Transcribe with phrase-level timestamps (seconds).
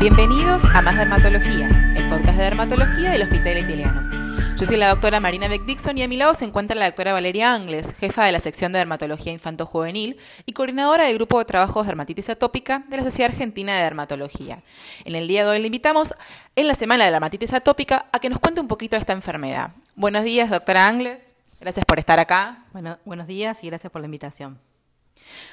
[0.00, 4.08] Bienvenidos a Más Dermatología, el podcast de dermatología del Hospital Italiano.
[4.56, 7.12] Yo soy la doctora Marina Beck Dixon y a mi lado se encuentra la doctora
[7.12, 10.16] Valeria Angles, jefa de la sección de dermatología infanto-juvenil
[10.46, 14.62] y coordinadora del grupo de trabajos de dermatitis atópica de la Sociedad Argentina de Dermatología.
[15.04, 16.14] En el día de hoy le invitamos,
[16.54, 19.14] en la semana de la dermatitis atópica, a que nos cuente un poquito de esta
[19.14, 19.72] enfermedad.
[19.96, 21.34] Buenos días, doctora Angles.
[21.58, 22.66] Gracias por estar acá.
[22.72, 24.60] Bueno, buenos días y gracias por la invitación.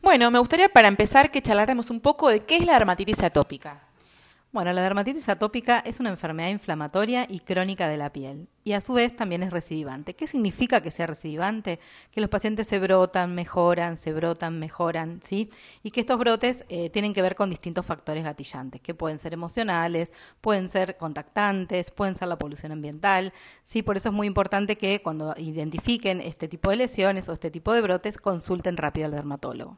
[0.00, 3.87] Bueno, me gustaría para empezar que charláramos un poco de qué es la dermatitis atópica.
[4.50, 8.80] Bueno, la dermatitis atópica es una enfermedad inflamatoria y crónica de la piel y a
[8.80, 10.14] su vez también es recidivante.
[10.14, 11.78] ¿Qué significa que sea recidivante?
[12.10, 15.50] Que los pacientes se brotan, mejoran, se brotan, mejoran, ¿sí?
[15.82, 19.34] Y que estos brotes eh, tienen que ver con distintos factores gatillantes, que pueden ser
[19.34, 23.82] emocionales, pueden ser contactantes, pueden ser la polución ambiental, ¿sí?
[23.82, 27.74] Por eso es muy importante que cuando identifiquen este tipo de lesiones o este tipo
[27.74, 29.76] de brotes, consulten rápido al dermatólogo.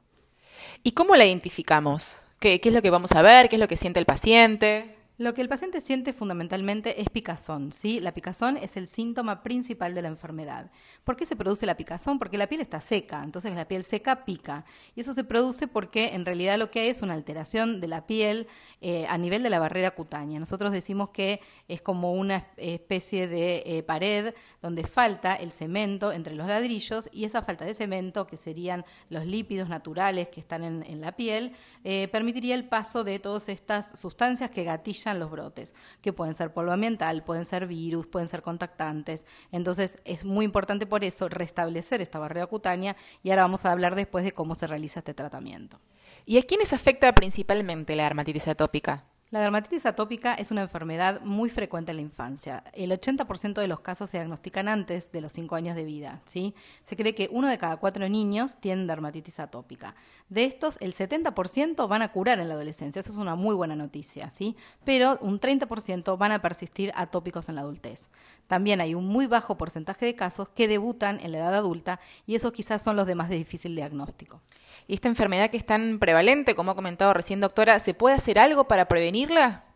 [0.84, 2.21] ¿Y cómo la identificamos?
[2.41, 3.51] ¿Qué, es lo que vamos a ver?
[3.51, 4.96] ¿Qué es lo que siente el paciente?
[5.21, 8.01] Lo que el paciente siente fundamentalmente es picazón, ¿sí?
[8.01, 10.71] La picazón es el síntoma principal de la enfermedad.
[11.04, 12.18] ¿Por qué se produce la picazón?
[12.18, 14.65] Porque la piel está seca, entonces la piel seca pica.
[14.96, 18.07] Y eso se produce porque en realidad lo que hay es una alteración de la
[18.07, 18.46] piel
[18.80, 20.40] eh, a nivel de la barrera cutánea.
[20.40, 26.34] Nosotros decimos que es como una especie de eh, pared donde falta el cemento entre
[26.34, 31.01] los ladrillos y esa falta de cemento, que serían los lípidos naturales que están en,
[31.02, 31.52] la piel,
[31.84, 36.53] eh, permitiría el paso de todas estas sustancias que gatillan los brotes, que pueden ser
[36.53, 39.27] polvo ambiental, pueden ser virus, pueden ser contactantes.
[39.51, 43.95] Entonces es muy importante por eso restablecer esta barrera cutánea y ahora vamos a hablar
[43.95, 45.80] después de cómo se realiza este tratamiento.
[46.27, 49.10] ¿Y a quiénes afecta principalmente la dermatitis atópica?
[49.33, 52.65] La dermatitis atópica es una enfermedad muy frecuente en la infancia.
[52.73, 56.19] El 80% de los casos se diagnostican antes de los 5 años de vida.
[56.27, 56.53] ¿sí?
[56.83, 59.95] Se cree que uno de cada cuatro niños tiene dermatitis atópica.
[60.29, 62.99] De estos, el 70% van a curar en la adolescencia.
[62.99, 64.31] Eso es una muy buena noticia.
[64.31, 64.56] ¿sí?
[64.83, 68.09] Pero un 30% van a persistir atópicos en la adultez.
[68.49, 72.35] También hay un muy bajo porcentaje de casos que debutan en la edad adulta y
[72.35, 74.41] esos quizás son los de más de difícil diagnóstico.
[74.89, 78.39] ¿Y esta enfermedad que es tan prevalente, como ha comentado recién doctora, se puede hacer
[78.39, 78.89] algo para
[79.27, 79.70] prevenirla?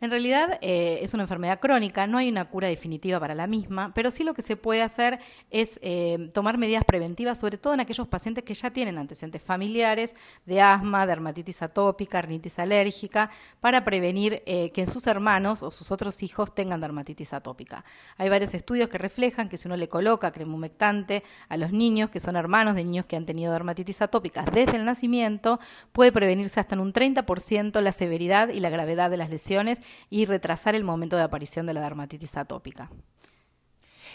[0.00, 3.92] En realidad eh, es una enfermedad crónica, no hay una cura definitiva para la misma,
[3.94, 5.18] pero sí lo que se puede hacer
[5.50, 10.14] es eh, tomar medidas preventivas, sobre todo en aquellos pacientes que ya tienen antecedentes familiares
[10.46, 16.22] de asma, dermatitis atópica, rinitis alérgica, para prevenir eh, que sus hermanos o sus otros
[16.22, 17.84] hijos tengan dermatitis atópica.
[18.18, 22.08] Hay varios estudios que reflejan que si uno le coloca crema humectante a los niños
[22.10, 25.58] que son hermanos de niños que han tenido dermatitis atópica desde el nacimiento,
[25.90, 30.24] puede prevenirse hasta en un 30% la severidad y la gravedad de las lesiones y
[30.24, 32.90] retrasar el momento de aparición de la dermatitis atópica.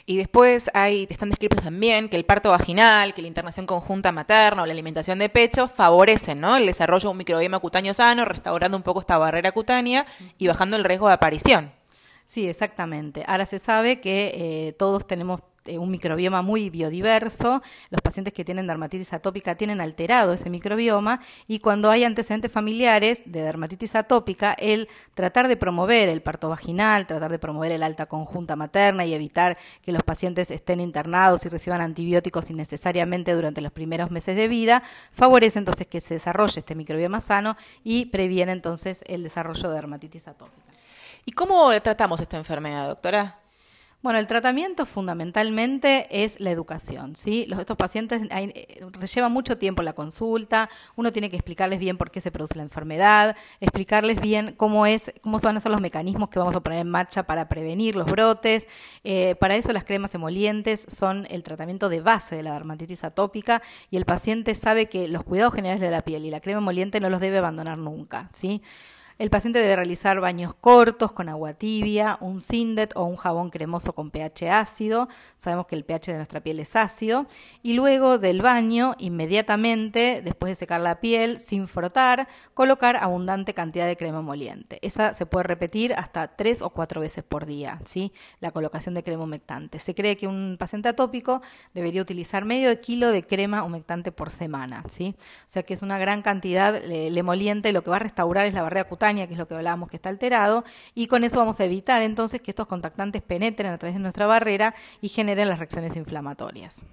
[0.06, 4.64] Y después hay, están descritos también que el parto vaginal, que la internación conjunta materna
[4.64, 6.58] o la alimentación de pecho favorecen ¿no?
[6.58, 10.06] el desarrollo de un microbioma cutáneo sano, restaurando un poco esta barrera cutánea
[10.38, 11.72] y bajando el riesgo de aparición.
[12.26, 13.24] Sí, exactamente.
[13.28, 17.62] Ahora se sabe que eh, todos tenemos un microbioma muy biodiverso.
[17.90, 23.24] Los pacientes que tienen dermatitis atópica tienen alterado ese microbioma y cuando hay antecedentes familiares
[23.26, 28.06] de dermatitis atópica, el tratar de promover el parto vaginal, tratar de promover el alta
[28.06, 33.72] conjunta materna y evitar que los pacientes estén internados y reciban antibióticos innecesariamente durante los
[33.72, 39.02] primeros meses de vida, favorece entonces que se desarrolle este microbioma sano y previene entonces
[39.08, 40.74] el desarrollo de dermatitis atópica.
[41.26, 43.43] ¿Y cómo tratamos esta enfermedad, doctora?
[44.04, 47.46] Bueno, el tratamiento fundamentalmente es la educación, ¿sí?
[47.48, 52.12] Los, estos pacientes eh, lleva mucho tiempo la consulta, uno tiene que explicarles bien por
[52.12, 56.30] qué se produce la enfermedad, explicarles bien cómo es, cómo van a ser los mecanismos
[56.30, 58.68] que vamos a poner en marcha para prevenir los brotes.
[59.06, 63.62] Eh, para eso las cremas emolientes son el tratamiento de base de la dermatitis atópica
[63.90, 67.00] y el paciente sabe que los cuidados generales de la piel y la crema emoliente
[67.00, 68.62] no los debe abandonar nunca, ¿sí?
[69.20, 73.94] El paciente debe realizar baños cortos con agua tibia, un Sindet o un jabón cremoso
[73.94, 75.08] con pH ácido.
[75.38, 77.28] Sabemos que el pH de nuestra piel es ácido.
[77.62, 83.86] Y luego del baño, inmediatamente, después de secar la piel, sin frotar, colocar abundante cantidad
[83.86, 84.80] de crema emoliente.
[84.82, 88.12] Esa se puede repetir hasta tres o cuatro veces por día, ¿sí?
[88.40, 89.78] La colocación de crema humectante.
[89.78, 91.42] Se cree que un paciente atópico
[91.76, 95.16] debería utilizar medio kilo de crema humectante por semana, ¿sí?
[95.20, 96.76] O sea que es una gran cantidad.
[96.76, 99.56] El emoliente lo que va a restaurar es la barrera cutánea que es lo que
[99.56, 100.64] hablábamos que está alterado,
[100.94, 104.28] y con eso vamos a evitar entonces que estos contactantes penetren a través de nuestra
[104.28, 106.86] barrera y generen las reacciones inflamatorias.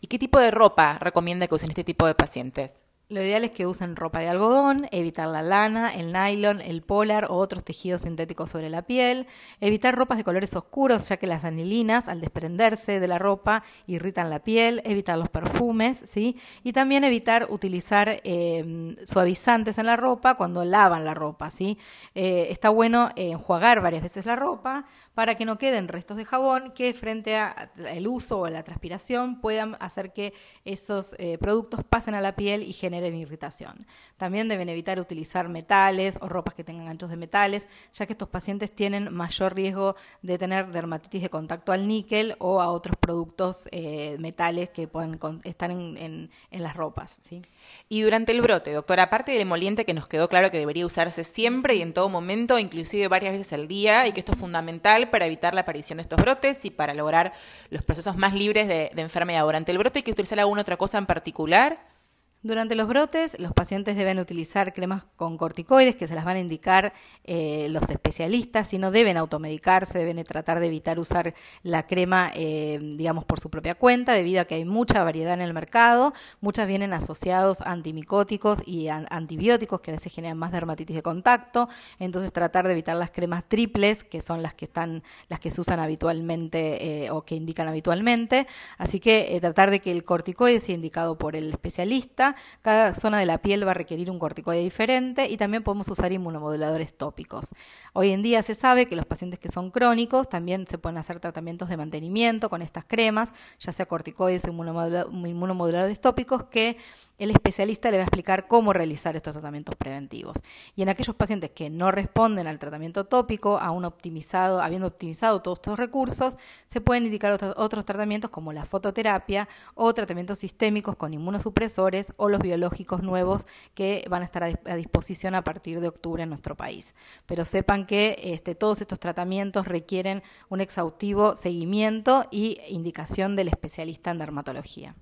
[0.00, 2.84] ¿Y qué tipo de ropa recomienda que usen este tipo de pacientes?
[3.10, 7.28] Lo ideal es que usen ropa de algodón, evitar la lana, el nylon, el polar
[7.30, 9.26] o otros tejidos sintéticos sobre la piel,
[9.62, 14.28] evitar ropas de colores oscuros ya que las anilinas al desprenderse de la ropa irritan
[14.28, 16.38] la piel, evitar los perfumes, ¿sí?
[16.62, 21.78] Y también evitar utilizar eh, suavizantes en la ropa cuando lavan la ropa, ¿sí?
[22.14, 24.84] Eh, está bueno enjuagar varias veces la ropa
[25.14, 29.78] para que no queden restos de jabón que frente al uso o la transpiración puedan
[29.80, 30.34] hacer que
[30.66, 33.86] esos eh, productos pasen a la piel y generen en irritación.
[34.16, 38.28] También deben evitar utilizar metales o ropas que tengan ganchos de metales, ya que estos
[38.28, 43.68] pacientes tienen mayor riesgo de tener dermatitis de contacto al níquel o a otros productos
[43.72, 47.18] eh, metales que pueden estar en, las ropas.
[47.20, 47.42] ¿sí?
[47.88, 51.24] Y durante el brote, doctora, aparte del emoliente que nos quedó claro que debería usarse
[51.24, 55.10] siempre y en todo momento, inclusive varias veces al día, y que esto es fundamental
[55.10, 57.32] para evitar la aparición de estos brotes y para lograr
[57.70, 59.44] los procesos más libres de, de enfermedad.
[59.44, 61.97] Durante el brote hay que utilizar alguna otra cosa en particular.
[62.40, 66.38] Durante los brotes, los pacientes deben utilizar cremas con corticoides que se las van a
[66.38, 66.92] indicar
[67.24, 72.78] eh, los especialistas y no deben automedicarse, deben tratar de evitar usar la crema, eh,
[72.96, 76.12] digamos, por su propia cuenta, debido a que hay mucha variedad en el mercado.
[76.40, 81.68] Muchas vienen asociados a antimicóticos y antibióticos que a veces generan más dermatitis de contacto.
[81.98, 85.60] Entonces, tratar de evitar las cremas triples, que son las que están, las que se
[85.60, 88.46] usan habitualmente eh, o que indican habitualmente.
[88.76, 92.27] Así que tratar de que el corticoide sea indicado por el especialista
[92.62, 96.12] cada zona de la piel va a requerir un corticoide diferente y también podemos usar
[96.12, 97.46] inmunomoduladores tópicos.
[97.92, 101.20] Hoy en día se sabe que los pacientes que son crónicos también se pueden hacer
[101.20, 106.76] tratamientos de mantenimiento con estas cremas, ya sea corticoides o inmunomoduladores tópicos que
[107.18, 110.36] el especialista le va a explicar cómo realizar estos tratamientos preventivos.
[110.76, 115.58] Y en aquellos pacientes que no responden al tratamiento tópico, aún optimizado, habiendo optimizado todos
[115.58, 121.12] estos recursos, se pueden indicar otros, otros tratamientos como la fototerapia o tratamientos sistémicos con
[121.12, 126.22] inmunosupresores o los biológicos nuevos que van a estar a disposición a partir de octubre
[126.22, 126.94] en nuestro país.
[127.24, 134.10] Pero sepan que este, todos estos tratamientos requieren un exhaustivo seguimiento y indicación del especialista
[134.10, 134.94] en dermatología.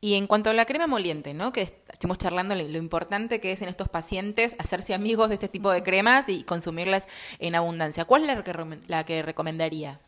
[0.00, 1.52] Y en cuanto a la crema moliente, ¿no?
[1.52, 1.62] Que
[1.92, 5.82] estuvimos charlando lo importante que es en estos pacientes hacerse amigos de este tipo de
[5.82, 7.08] cremas y consumirlas
[7.40, 8.04] en abundancia.
[8.04, 10.00] ¿Cuál es la que recomendaría?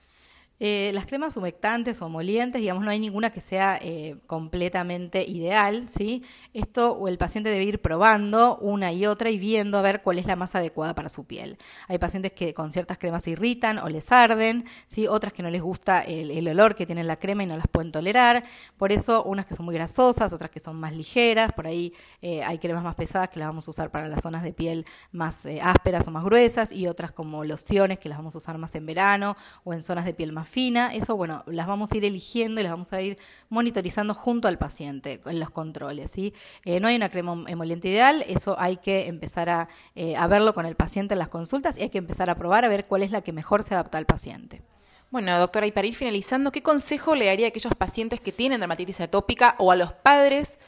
[0.62, 5.88] Eh, las cremas humectantes o molientes, digamos, no hay ninguna que sea eh, completamente ideal,
[5.88, 6.22] ¿sí?
[6.52, 10.18] Esto o el paciente debe ir probando una y otra y viendo a ver cuál
[10.18, 11.56] es la más adecuada para su piel.
[11.88, 15.06] Hay pacientes que con ciertas cremas se irritan o les arden, ¿sí?
[15.06, 17.90] Otras que no les gusta el, olor que tiene la crema y no las pueden
[17.90, 18.44] tolerar.
[18.76, 21.52] Por eso, unas que son muy grasosas, otras que son más ligeras.
[21.54, 24.42] Por ahí eh, hay cremas más pesadas que las vamos a usar para las zonas
[24.42, 28.38] de piel más ásperas o más gruesas y otras como lociones que las vamos a
[28.38, 31.92] usar más en verano o en zonas de piel más fina, eso bueno, las vamos
[31.92, 33.18] a ir eligiendo y las vamos a ir
[33.48, 36.10] monitorizando junto al paciente en los controles.
[36.10, 36.34] ¿sí?
[36.64, 40.52] Eh, no hay una crema emoliente ideal, eso hay que empezar a, eh, a verlo
[40.52, 43.02] con el paciente en las consultas y hay que empezar a probar a ver cuál
[43.02, 44.62] es la que mejor se adapta al paciente.
[45.10, 48.60] Bueno, doctora, y para ir finalizando, ¿qué consejo le daría a aquellos pacientes que tienen
[48.60, 50.58] dermatitis atópica o a los padres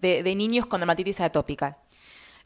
[0.00, 1.86] de, de niños con dermatitis atópicas?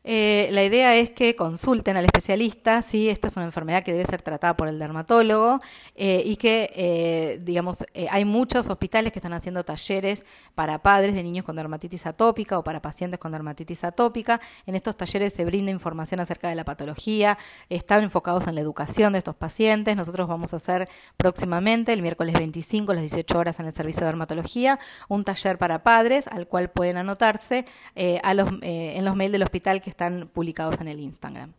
[0.08, 4.06] Eh, la idea es que consulten al especialista si esta es una enfermedad que debe
[4.06, 5.58] ser tratada por el dermatólogo
[5.96, 10.24] eh, y que, eh, digamos, hay muchos hospitales que están haciendo talleres
[10.54, 14.40] para padres de niños con dermatitis atópica o para pacientes con dermatitis atópica.
[14.64, 17.36] En estos talleres se brinda información acerca de la patología,
[17.68, 19.96] están enfocados en la educación de estos pacientes.
[19.96, 24.02] Nosotros vamos a hacer próximamente, el miércoles 25 a las 18 horas en el servicio
[24.02, 24.78] de dermatología,
[25.08, 27.64] un taller para padres al cual pueden anotarse
[27.96, 31.54] en los mails del hospital que están publicados en el Instagram.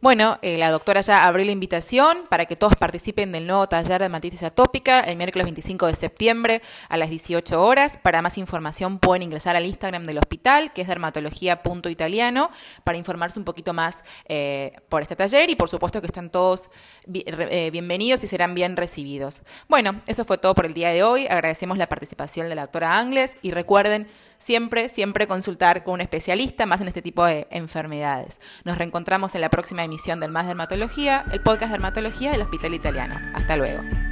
[0.00, 3.98] Bueno, eh, la doctora ya abrió la invitación para que todos participen del nuevo taller
[3.98, 7.96] de dermatitis atópica el miércoles 25 de septiembre a las 18 horas.
[7.96, 12.50] Para más información pueden ingresar al Instagram del hospital, que es dermatología.italiano,
[12.84, 16.70] para informarse un poquito más eh, por este taller y por supuesto que están todos
[17.12, 19.42] eh, bienvenidos y serán bien recibidos.
[19.68, 21.26] Bueno, eso fue todo por el día de hoy.
[21.26, 24.08] Agradecemos la participación de la doctora Angles y recuerden
[24.42, 28.40] siempre, siempre consultar con un especialista más en este tipo de enfermedades.
[28.64, 32.74] Nos reencontramos en la próxima emisión del Más Dermatología, el podcast de Dermatología del Hospital
[32.74, 33.14] Italiano.
[33.34, 34.11] Hasta luego.